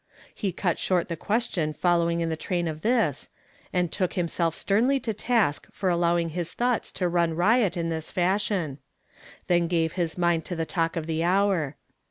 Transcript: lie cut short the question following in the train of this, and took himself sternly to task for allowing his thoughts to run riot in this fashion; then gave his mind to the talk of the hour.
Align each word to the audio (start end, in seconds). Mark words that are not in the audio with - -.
lie 0.41 0.49
cut 0.51 0.79
short 0.79 1.09
the 1.09 1.15
question 1.15 1.73
following 1.73 2.21
in 2.21 2.29
the 2.29 2.35
train 2.35 2.67
of 2.67 2.81
this, 2.81 3.29
and 3.71 3.91
took 3.91 4.13
himself 4.13 4.55
sternly 4.55 4.99
to 4.99 5.13
task 5.13 5.67
for 5.71 5.89
allowing 5.91 6.29
his 6.29 6.53
thoughts 6.55 6.91
to 6.91 7.07
run 7.07 7.35
riot 7.35 7.77
in 7.77 7.89
this 7.89 8.09
fashion; 8.09 8.79
then 9.45 9.67
gave 9.67 9.93
his 9.93 10.17
mind 10.17 10.43
to 10.43 10.55
the 10.55 10.65
talk 10.65 10.95
of 10.95 11.05
the 11.05 11.23
hour. 11.23 11.75